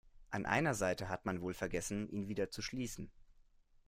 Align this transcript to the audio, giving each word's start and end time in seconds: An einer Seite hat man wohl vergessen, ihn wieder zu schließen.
An 0.31 0.47
einer 0.47 0.73
Seite 0.73 1.09
hat 1.09 1.27
man 1.27 1.41
wohl 1.43 1.53
vergessen, 1.53 2.09
ihn 2.09 2.27
wieder 2.27 2.49
zu 2.49 2.63
schließen. 2.63 3.11